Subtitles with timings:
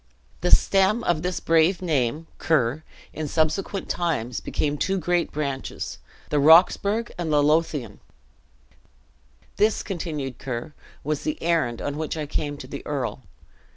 [0.41, 2.25] The stem of this brave name,
[3.13, 5.99] in subsequent times, became two great branches,
[6.31, 7.99] the Roxburghe and the Lothian.
[9.57, 13.21] "This," continued Ker, "was the errand on which I came to the earl.